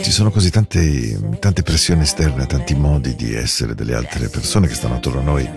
Ci 0.03 0.11
sono 0.11 0.31
così 0.31 0.49
tante, 0.49 1.17
tante 1.39 1.63
pressioni 1.63 2.01
esterne, 2.01 2.45
tanti 2.45 2.75
modi 2.75 3.15
di 3.15 3.33
essere 3.33 3.73
delle 3.73 3.95
altre 3.95 4.27
persone 4.27 4.67
che 4.67 4.73
stanno 4.73 4.95
attorno 4.95 5.21
a 5.21 5.23
noi, 5.23 5.49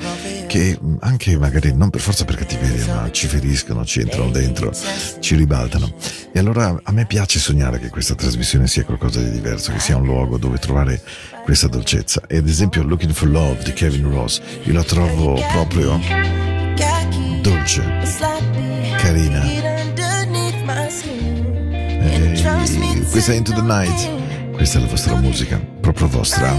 che 0.47 0.79
anche 1.01 1.37
magari 1.37 1.75
non 1.75 1.91
per 1.91 2.01
forza 2.01 2.25
per 2.25 2.37
cattiveria, 2.37 2.95
ma 2.95 3.11
ci 3.11 3.27
feriscono, 3.27 3.85
ci 3.85 4.01
entrano 4.01 4.31
dentro, 4.31 4.73
ci 5.19 5.35
ribaltano. 5.35 5.93
E 6.33 6.39
allora 6.39 6.79
a 6.81 6.93
me 6.93 7.07
piace 7.07 7.41
sognare 7.41 7.81
che 7.81 7.91
questa 7.91 8.15
trasmissione 8.15 8.69
sia 8.69 8.85
qualcosa 8.85 9.21
di 9.21 9.33
diverso, 9.33 9.73
che 9.73 9.81
sia 9.81 9.97
un 9.97 10.05
luogo 10.05 10.39
dove 10.39 10.59
trovare 10.59 11.03
questa 11.43 11.67
dolcezza. 11.67 12.23
E 12.29 12.37
ad 12.37 12.49
esempio 12.49 12.85
Looking 12.85 13.13
for 13.13 13.29
Love 13.29 13.65
di 13.65 13.73
Kevin 13.73 14.09
Ross, 14.11 14.41
io 14.63 14.73
la 14.73 14.85
trovo 14.85 15.43
proprio 15.51 16.01
dolce, 17.43 17.83
carina. 18.97 19.43
E 21.99 23.05
questa 23.11 23.33
è 23.33 23.35
Into 23.35 23.53
the 23.53 23.63
Night. 23.63 24.16
Questa 24.57 24.79
è 24.79 24.81
la 24.81 24.87
vostra 24.89 25.15
musica, 25.17 25.61
proprio 25.81 26.09
vostra. 26.09 26.51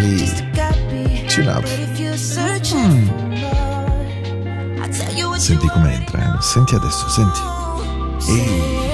E 0.00 1.24
tune 1.28 1.50
up. 1.50 1.64
Senti 5.36 5.66
come 5.68 5.94
entra, 5.94 6.36
eh? 6.36 6.42
Senti 6.42 6.74
adesso, 6.74 7.08
senti. 7.08 7.40
E 8.28 8.91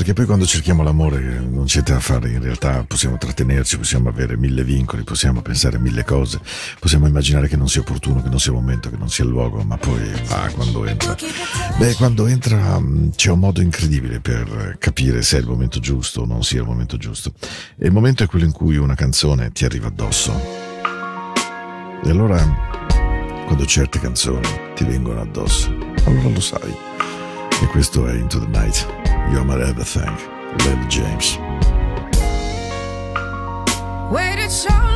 Perché 0.00 0.14
poi 0.14 0.24
quando 0.24 0.46
cerchiamo 0.46 0.82
l'amore 0.82 1.20
non 1.20 1.66
c'è 1.66 1.82
da 1.82 2.00
fare, 2.00 2.30
in 2.30 2.40
realtà 2.40 2.82
possiamo 2.88 3.18
trattenerci, 3.18 3.76
possiamo 3.76 4.08
avere 4.08 4.34
mille 4.34 4.64
vincoli, 4.64 5.02
possiamo 5.02 5.42
pensare 5.42 5.78
mille 5.78 6.04
cose, 6.04 6.40
possiamo 6.78 7.06
immaginare 7.06 7.48
che 7.48 7.56
non 7.58 7.68
sia 7.68 7.82
opportuno, 7.82 8.22
che 8.22 8.30
non 8.30 8.40
sia 8.40 8.50
il 8.50 8.56
momento, 8.56 8.88
che 8.88 8.96
non 8.96 9.10
sia 9.10 9.24
il 9.24 9.30
luogo, 9.30 9.62
ma 9.62 9.76
poi 9.76 10.10
ah, 10.28 10.50
quando 10.52 10.86
entra. 10.86 11.14
Beh, 11.76 11.94
quando 11.96 12.26
entra 12.26 12.80
mh, 12.80 13.10
c'è 13.14 13.30
un 13.30 13.40
modo 13.40 13.60
incredibile 13.60 14.20
per 14.20 14.76
capire 14.78 15.20
se 15.20 15.36
è 15.36 15.40
il 15.40 15.46
momento 15.46 15.80
giusto 15.80 16.22
o 16.22 16.24
non 16.24 16.42
sia 16.44 16.60
il 16.60 16.66
momento 16.66 16.96
giusto. 16.96 17.34
E 17.76 17.84
il 17.84 17.92
momento 17.92 18.22
è 18.22 18.26
quello 18.26 18.46
in 18.46 18.52
cui 18.52 18.78
una 18.78 18.94
canzone 18.94 19.52
ti 19.52 19.66
arriva 19.66 19.88
addosso. 19.88 20.32
E 22.02 22.08
allora, 22.08 22.38
quando 23.44 23.66
certe 23.66 24.00
canzoni 24.00 24.48
ti 24.74 24.82
vengono 24.84 25.20
addosso, 25.20 25.68
allora 26.04 26.30
lo 26.30 26.40
sai. 26.40 26.74
E 27.60 27.66
questo 27.66 28.06
è 28.06 28.14
Into 28.14 28.40
the 28.40 28.46
Night. 28.46 29.09
You're 29.30 29.44
my 29.44 29.60
everything. 29.60 30.16
Lily 30.64 30.88
James. 30.88 31.38
Waited 34.10 34.50
so 34.50 34.89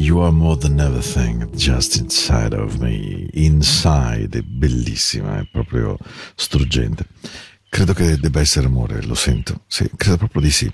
You 0.00 0.22
are 0.22 0.32
more 0.32 0.56
than 0.56 0.80
everything, 0.80 1.54
just 1.54 1.96
inside 1.96 2.54
of 2.54 2.78
me. 2.78 3.28
Inside, 3.34 4.38
è 4.38 4.40
bellissima, 4.40 5.38
è 5.38 5.46
proprio 5.52 5.98
struggente. 6.34 7.04
Credo 7.68 7.92
che 7.92 8.16
debba 8.16 8.40
essere 8.40 8.66
amore, 8.66 9.02
lo 9.02 9.14
sento, 9.14 9.64
sì, 9.66 9.88
credo 9.96 10.16
proprio 10.16 10.40
di 10.40 10.50
sì. 10.50 10.72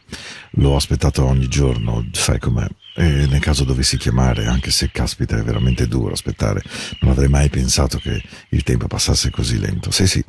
L'ho 0.52 0.76
aspettato 0.76 1.24
ogni 1.24 1.48
giorno, 1.48 2.08
sai 2.12 2.38
com'è. 2.38 2.68
E 2.94 3.26
nel 3.26 3.40
caso 3.40 3.64
dovessi 3.64 3.96
chiamare, 3.96 4.46
anche 4.46 4.70
se 4.70 4.90
caspita 4.92 5.36
è 5.36 5.42
veramente 5.42 5.88
duro 5.88 6.12
aspettare, 6.12 6.62
non 7.00 7.10
avrei 7.10 7.28
mai 7.28 7.50
pensato 7.50 7.98
che 7.98 8.22
il 8.50 8.62
tempo 8.62 8.86
passasse 8.86 9.30
così 9.30 9.58
lento. 9.58 9.90
Sì, 9.90 10.06
sì, 10.06 10.24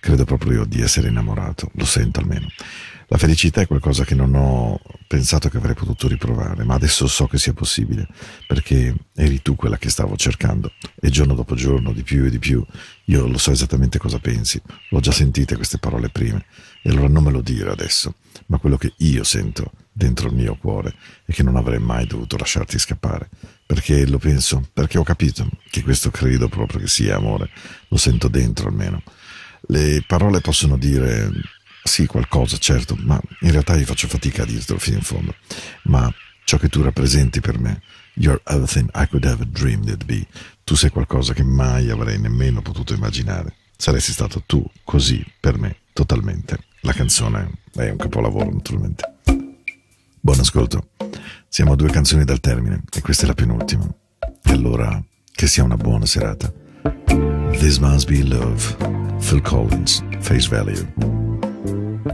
credo 0.00 0.24
proprio 0.24 0.64
di 0.64 0.80
essere 0.80 1.08
innamorato, 1.08 1.70
lo 1.74 1.84
sento 1.84 2.20
almeno. 2.20 2.48
La 3.10 3.16
felicità 3.16 3.62
è 3.62 3.66
qualcosa 3.66 4.04
che 4.04 4.14
non 4.14 4.34
ho 4.34 4.78
pensato 5.06 5.48
che 5.48 5.56
avrei 5.56 5.74
potuto 5.74 6.08
riprovare, 6.08 6.62
ma 6.64 6.74
adesso 6.74 7.06
so 7.06 7.26
che 7.26 7.38
sia 7.38 7.54
possibile, 7.54 8.06
perché 8.46 8.94
eri 9.14 9.40
tu 9.40 9.56
quella 9.56 9.78
che 9.78 9.88
stavo 9.88 10.14
cercando, 10.14 10.72
e 11.00 11.08
giorno 11.08 11.32
dopo 11.32 11.54
giorno, 11.54 11.94
di 11.94 12.02
più 12.02 12.26
e 12.26 12.30
di 12.30 12.38
più, 12.38 12.62
io 13.06 13.26
lo 13.26 13.38
so 13.38 13.50
esattamente 13.50 13.96
cosa 13.96 14.18
pensi, 14.18 14.60
l'ho 14.90 15.00
già 15.00 15.10
sentite 15.10 15.56
queste 15.56 15.78
parole 15.78 16.10
prime, 16.10 16.44
e 16.82 16.90
allora 16.90 17.08
non 17.08 17.24
me 17.24 17.30
lo 17.30 17.40
dire 17.40 17.70
adesso, 17.70 18.16
ma 18.48 18.58
quello 18.58 18.76
che 18.76 18.92
io 18.98 19.24
sento 19.24 19.72
dentro 19.90 20.28
il 20.28 20.34
mio 20.34 20.56
cuore 20.56 20.94
e 21.24 21.32
che 21.32 21.42
non 21.42 21.56
avrei 21.56 21.78
mai 21.78 22.06
dovuto 22.06 22.36
lasciarti 22.36 22.78
scappare, 22.78 23.30
perché 23.64 24.06
lo 24.06 24.18
penso, 24.18 24.68
perché 24.70 24.98
ho 24.98 25.02
capito 25.02 25.48
che 25.70 25.82
questo 25.82 26.10
credo 26.10 26.48
proprio 26.48 26.80
che 26.80 26.88
sia 26.88 27.16
amore, 27.16 27.48
lo 27.88 27.96
sento 27.96 28.28
dentro 28.28 28.68
almeno. 28.68 29.02
Le 29.70 30.04
parole 30.06 30.40
possono 30.40 30.78
dire 30.78 31.30
sì, 31.88 32.06
qualcosa, 32.06 32.56
certo, 32.58 32.96
ma 33.00 33.20
in 33.40 33.50
realtà 33.50 33.74
io 33.74 33.84
faccio 33.84 34.06
fatica 34.06 34.42
a 34.42 34.46
dirtelo 34.46 34.78
fino 34.78 34.98
in 34.98 35.02
fondo. 35.02 35.34
Ma 35.84 36.12
ciò 36.44 36.56
che 36.58 36.68
tu 36.68 36.82
rappresenti 36.82 37.40
per 37.40 37.58
me, 37.58 37.82
you're 38.14 38.40
everything 38.44 38.88
I 38.94 39.08
could 39.08 39.24
ever 39.24 39.46
dream 39.46 39.82
it'd 39.82 40.04
be. 40.04 40.24
Tu 40.62 40.76
sei 40.76 40.90
qualcosa 40.90 41.32
che 41.32 41.42
mai 41.42 41.90
avrei 41.90 42.18
nemmeno 42.20 42.62
potuto 42.62 42.94
immaginare. 42.94 43.54
Saresti 43.76 44.12
stato 44.12 44.42
tu, 44.46 44.64
così, 44.84 45.24
per 45.40 45.58
me, 45.58 45.78
totalmente. 45.92 46.58
La 46.82 46.92
canzone 46.92 47.62
è 47.74 47.88
un 47.88 47.96
capolavoro, 47.96 48.50
naturalmente. 48.50 49.16
Buon 50.20 50.38
ascolto. 50.38 50.90
Siamo 51.48 51.72
a 51.72 51.76
due 51.76 51.90
canzoni 51.90 52.24
dal 52.24 52.40
termine 52.40 52.82
e 52.92 53.00
questa 53.00 53.24
è 53.24 53.26
la 53.26 53.34
penultima. 53.34 53.88
E 54.44 54.52
allora, 54.52 55.02
che 55.32 55.46
sia 55.46 55.64
una 55.64 55.76
buona 55.76 56.06
serata. 56.06 56.52
This 57.58 57.78
must 57.78 58.06
be 58.06 58.22
love. 58.22 58.76
Phil 59.20 59.40
Collins, 59.42 60.02
Face 60.20 60.48
Value. 60.48 61.27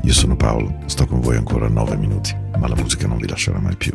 Io 0.02 0.12
sono 0.12 0.36
Paolo, 0.36 0.80
sto 0.86 1.06
con 1.06 1.20
voi 1.20 1.36
ancora 1.36 1.68
nove 1.68 1.96
minuti, 1.96 2.34
ma 2.58 2.68
la 2.68 2.76
musica 2.76 3.06
non 3.06 3.18
vi 3.18 3.28
lascerà 3.28 3.58
mai 3.58 3.76
più. 3.76 3.92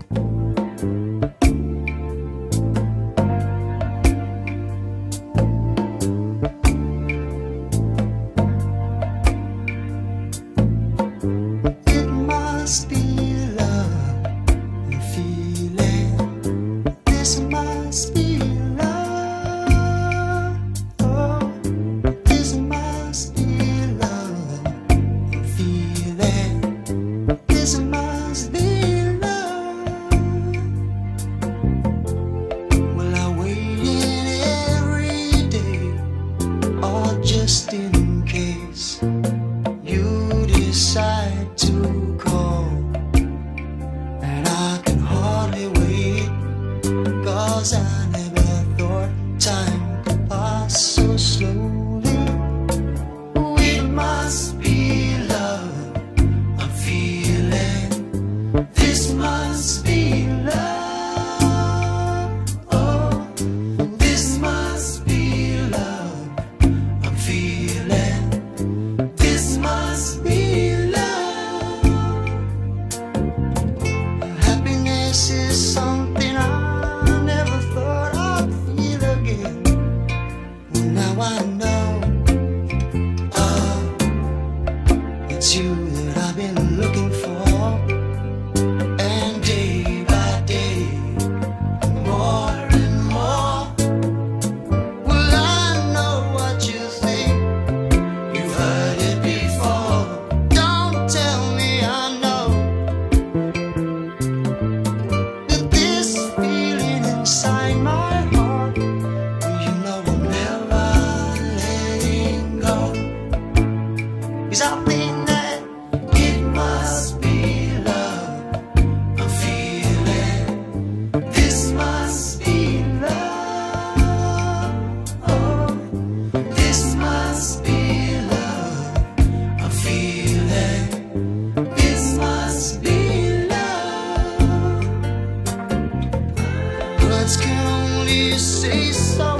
Say 138.39 138.93
so 138.93 139.38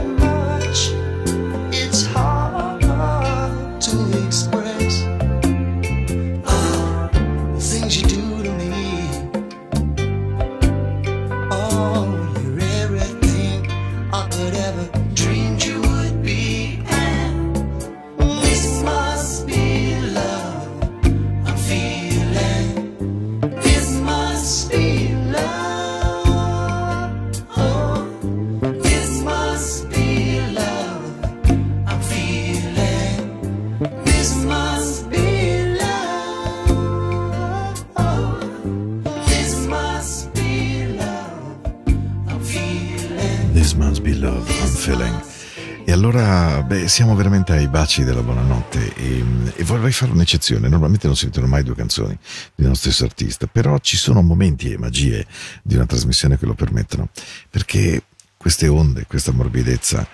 siamo 47.00 47.16
veramente 47.16 47.54
ai 47.54 47.70
baci 47.70 48.04
della 48.04 48.22
buonanotte 48.22 48.94
e, 48.94 49.24
e 49.56 49.64
vorrei 49.64 49.94
fare 49.94 50.12
un'eccezione. 50.12 50.68
Normalmente 50.68 51.08
non 51.08 51.16
si 51.16 51.22
sentono 51.22 51.48
mai 51.48 51.64
due 51.64 51.74
canzoni 51.74 52.20
di 52.54 52.66
uno 52.66 52.74
stesso 52.74 53.06
artista, 53.06 53.48
però 53.48 53.78
ci 53.78 53.96
sono 53.96 54.22
momenti 54.22 54.74
e 54.74 54.78
magie 54.78 55.26
di 55.64 55.76
una 55.76 55.86
trasmissione 55.86 56.38
che 56.38 56.46
lo 56.46 56.56
permettono, 56.56 57.08
perché 57.50 58.04
queste 58.36 58.68
onde, 58.68 59.06
questa 59.06 59.32
morbidezza 59.32 60.06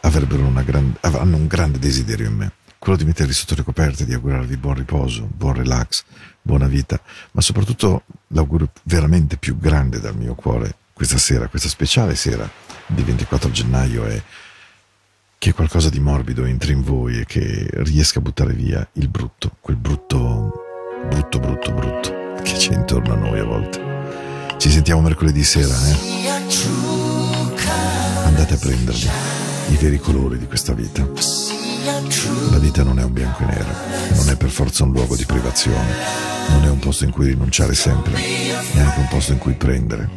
gran- 0.00 0.96
hanno 1.00 1.36
un 1.36 1.48
grande 1.48 1.80
desiderio 1.80 2.28
in 2.28 2.36
me, 2.36 2.52
quello 2.78 2.96
di 2.96 3.04
mettervi 3.04 3.32
sotto 3.32 3.56
le 3.56 3.64
coperte, 3.64 4.04
di 4.04 4.14
augurarvi 4.14 4.56
buon 4.58 4.74
riposo, 4.74 5.28
buon 5.34 5.54
relax, 5.54 6.04
buona 6.40 6.68
vita, 6.68 7.00
ma 7.32 7.40
soprattutto 7.40 8.04
l'augurio 8.28 8.70
veramente 8.84 9.38
più 9.38 9.58
grande 9.58 9.98
dal 9.98 10.16
mio 10.16 10.36
cuore, 10.36 10.76
questa 10.92 11.18
sera, 11.18 11.48
questa 11.48 11.68
speciale 11.68 12.14
sera 12.14 12.48
di 12.86 13.02
24 13.02 13.50
gennaio 13.50 14.04
è 14.04 14.22
che 15.38 15.52
qualcosa 15.52 15.88
di 15.88 16.00
morbido 16.00 16.44
entri 16.44 16.72
in 16.72 16.82
voi 16.82 17.20
e 17.20 17.24
che 17.24 17.68
riesca 17.84 18.18
a 18.18 18.22
buttare 18.22 18.52
via 18.54 18.86
il 18.94 19.08
brutto, 19.08 19.52
quel 19.60 19.76
brutto, 19.76 20.50
brutto, 21.08 21.38
brutto, 21.38 21.72
brutto 21.72 22.12
che 22.42 22.54
c'è 22.54 22.74
intorno 22.74 23.12
a 23.14 23.16
noi 23.16 23.38
a 23.38 23.44
volte. 23.44 23.80
Ci 24.56 24.68
sentiamo 24.68 25.00
mercoledì 25.00 25.44
sera, 25.44 25.74
eh? 25.86 26.28
Andate 28.24 28.54
a 28.54 28.56
prenderli, 28.58 29.08
i 29.70 29.76
veri 29.76 29.98
colori 30.00 30.38
di 30.38 30.46
questa 30.46 30.72
vita. 30.72 31.08
La 32.50 32.58
vita 32.58 32.82
non 32.82 32.98
è 32.98 33.04
un 33.04 33.12
bianco 33.12 33.44
e 33.44 33.46
nero, 33.46 33.72
non 34.16 34.30
è 34.30 34.36
per 34.36 34.50
forza 34.50 34.82
un 34.82 34.90
luogo 34.90 35.14
di 35.14 35.24
privazione, 35.24 35.94
non 36.48 36.64
è 36.64 36.68
un 36.68 36.80
posto 36.80 37.04
in 37.04 37.12
cui 37.12 37.26
rinunciare 37.26 37.74
sempre, 37.74 38.14
è 38.14 38.80
anche 38.80 38.98
un 38.98 39.08
posto 39.08 39.32
in 39.32 39.38
cui 39.38 39.52
prendere 39.52 40.10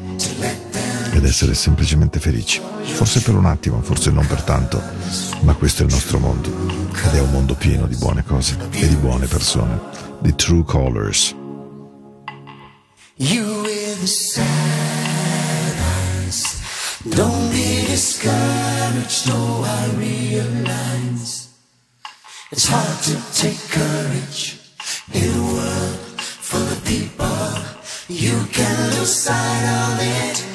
ed 1.12 1.26
essere 1.26 1.54
semplicemente 1.54 2.20
felici. 2.20 2.62
Forse 2.84 3.22
per 3.22 3.36
un 3.36 3.46
attimo, 3.46 3.82
forse 3.82 4.12
non 4.12 4.26
per 4.26 4.42
tanto, 4.42 4.82
ma 5.42 5.54
questo 5.54 5.84
è 5.84 5.86
il 5.86 5.92
nostro 5.92 6.20
mondo 6.20 6.50
ed 7.04 7.16
è 7.16 7.20
un 7.20 7.32
mondo 7.32 7.56
pieno 7.56 7.88
di 7.88 7.96
buone 7.96 8.24
cose 8.24 8.58
e 8.72 8.88
di 8.88 8.96
buone 8.96 9.28
persone, 9.28 9.80
di 10.20 10.34
true 10.36 10.64
colors. 10.64 11.36
You 13.16 13.62
with 13.64 14.00
the 14.00 14.08
sad. 14.08 15.02
Don't 17.10 17.50
be 17.50 17.84
discouraged, 17.88 19.28
no, 19.28 19.64
I 19.66 19.90
realize 19.98 21.50
it's 22.52 22.68
hard 22.68 23.04
to 23.06 23.18
take 23.34 23.58
courage 23.72 24.60
in 25.12 25.34
a 25.34 25.42
world 25.42 26.22
full 26.22 26.62
of 26.62 26.86
people. 26.86 27.26
You 28.08 28.46
can 28.52 28.92
lose 28.92 29.16
sight 29.16 29.66
of 29.66 30.00
it. 30.00 30.51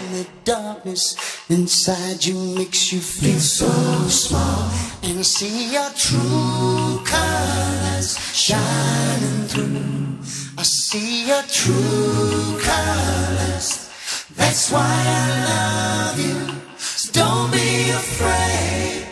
Darkness 0.47 1.17
inside 1.51 2.25
you 2.25 2.37
makes 2.55 2.93
you 2.93 3.01
feel 3.01 3.41
so 3.41 3.67
small. 4.09 4.71
And 5.03 5.27
see 5.27 5.73
your 5.73 5.91
true 5.91 7.03
colors 7.05 8.17
shining 8.33 9.49
through. 9.49 10.19
I 10.57 10.63
see 10.63 11.27
your 11.27 11.43
true 11.43 12.61
colors. 12.61 13.91
That's 14.37 14.71
why 14.71 14.87
I 14.87 16.15
love 16.15 16.21
you. 16.21 16.61
So 16.79 17.11
don't 17.11 17.51
be 17.51 17.91
afraid 17.91 19.09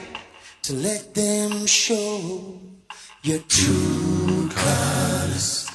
to 0.63 0.73
let 0.75 1.15
them 1.17 1.67
show 1.67 2.61
your 3.25 3.41
true 3.49 4.49
colors. 4.55 5.69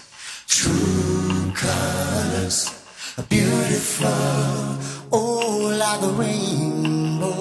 True 0.47 1.51
colors 1.53 2.71
are 3.17 3.23
beautiful. 3.23 4.88
Oh, 5.11 5.75
like 5.75 6.03
a 6.03 6.11
rainbow. 6.13 7.33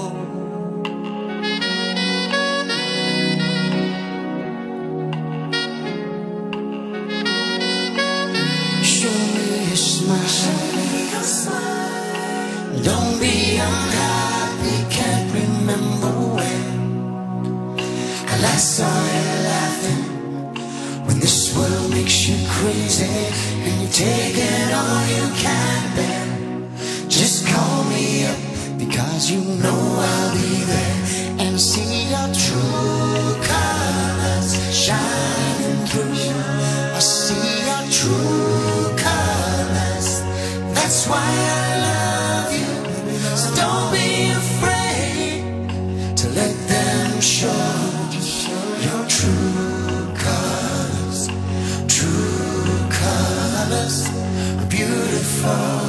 Show 8.83 9.13
me 9.13 9.73
a 9.73 9.77
smile. 9.77 10.49
Don't 12.83 13.21
be 13.21 13.59
unhappy, 13.59 14.77
can't 14.89 15.31
remember 15.35 16.13
when. 16.37 17.79
I 18.29 18.41
last 18.41 18.77
saw 18.77 18.89
you 18.89 19.29
laughing. 19.53 20.05
When 21.07 21.21
this 21.21 21.55
world 21.55 21.91
makes 21.91 22.29
you 22.29 22.37
crazy 22.49 23.05
and 23.05 23.83
you're 23.83 23.93
taking 23.93 24.73
all 24.73 25.07
you 25.07 25.29
can 25.37 25.97
bear. 25.97 26.38
Just 27.19 27.49
call 27.49 27.83
me 27.91 28.27
up 28.27 28.39
because 28.79 29.29
you 29.29 29.41
know 29.41 29.81
I'll 30.09 30.33
be 30.35 30.63
there 30.71 31.03
and 31.41 31.61
see 31.61 32.11
your 32.15 32.29
true 32.33 33.35
colors 33.43 34.51
shining 34.73 35.85
through. 35.89 36.15
You. 36.15 36.37
I 36.95 37.01
see 37.01 37.49
your 37.67 37.85
true 37.91 38.97
colors. 39.03 40.09
That's 40.77 41.09
why 41.09 41.27
I 41.27 41.71
love 41.89 42.53
you. 42.61 42.75
So 43.37 43.49
don't 43.63 43.91
be 43.91 44.31
afraid 44.45 46.17
to 46.19 46.29
let 46.39 46.55
them 46.69 47.21
show 47.21 47.65
your 48.87 49.03
true 49.09 50.15
colors. 50.15 51.27
True 51.89 52.79
colors 52.89 54.09
beautiful. 54.69 55.88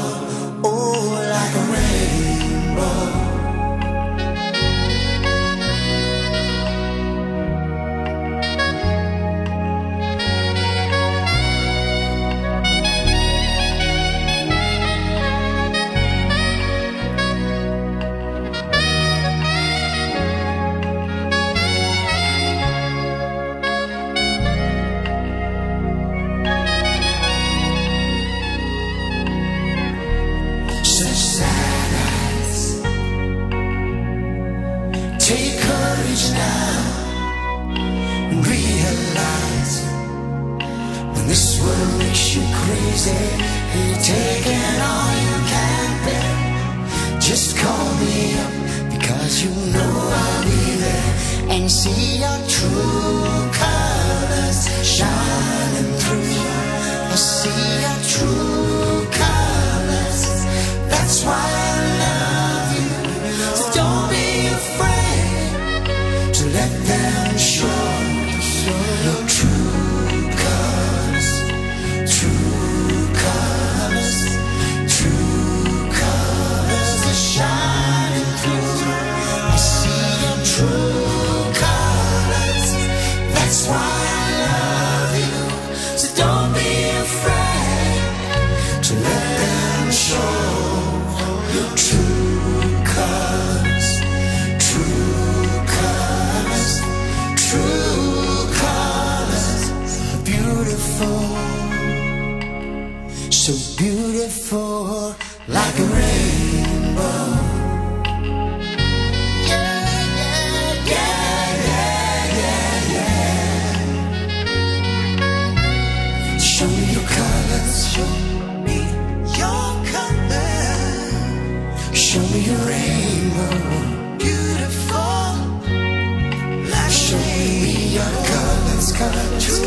Colors, 128.99 129.59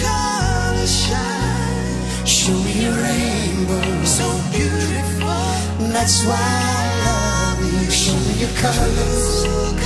colors, 0.00 0.94
shine. 1.04 2.24
Show 2.24 2.54
me 2.64 2.72
your 2.84 2.96
rainbow. 3.06 4.04
So 4.04 4.26
beautiful. 4.52 5.42
That's 5.94 6.24
why 6.24 6.48
I 6.78 6.84
love 7.06 7.60
you. 7.72 7.90
Show 7.90 8.16
me 8.26 8.32
your 8.42 8.54
colors 8.62 9.83